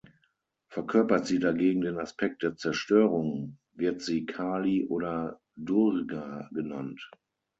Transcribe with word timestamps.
Verkörpert 0.67 1.27
sie 1.27 1.37
dagegen 1.37 1.81
den 1.81 1.99
Aspekt 1.99 2.41
der 2.41 2.55
Zerstörung, 2.55 3.59
wird 3.73 4.01
sie 4.01 4.25
Kali 4.25 4.83
oder 4.87 5.39
Durga 5.55 6.49
genannt. 6.51 7.11